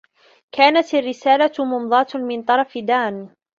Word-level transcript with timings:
كانت 0.51 0.93
الرّسالة 0.93 1.51
مُمضاة 1.65 2.07
من 2.17 2.43
طرف 2.43 2.77
دان. 2.77 3.33